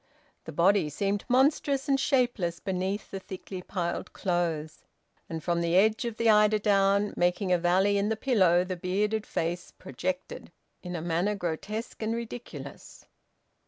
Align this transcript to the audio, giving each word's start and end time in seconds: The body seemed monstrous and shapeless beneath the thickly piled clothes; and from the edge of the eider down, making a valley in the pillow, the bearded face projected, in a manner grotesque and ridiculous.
The 0.45 0.51
body 0.51 0.89
seemed 0.89 1.25
monstrous 1.29 1.87
and 1.87 1.99
shapeless 1.99 2.59
beneath 2.59 3.11
the 3.11 3.19
thickly 3.19 3.61
piled 3.61 4.13
clothes; 4.13 4.79
and 5.29 5.43
from 5.43 5.61
the 5.61 5.75
edge 5.75 6.05
of 6.05 6.17
the 6.17 6.27
eider 6.27 6.57
down, 6.57 7.13
making 7.15 7.51
a 7.51 7.59
valley 7.59 7.99
in 7.99 8.09
the 8.09 8.15
pillow, 8.17 8.63
the 8.63 8.75
bearded 8.75 9.27
face 9.27 9.69
projected, 9.69 10.51
in 10.81 10.95
a 10.95 11.03
manner 11.03 11.35
grotesque 11.35 12.01
and 12.01 12.15
ridiculous. 12.15 13.05